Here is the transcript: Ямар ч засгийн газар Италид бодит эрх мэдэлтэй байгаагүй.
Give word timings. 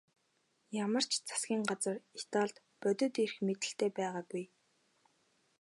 Ямар 0.83 1.03
ч 1.11 1.13
засгийн 1.29 1.63
газар 1.69 1.97
Италид 2.21 2.55
бодит 2.81 3.15
эрх 3.23 3.35
мэдэлтэй 3.45 3.89
байгаагүй. 3.97 4.45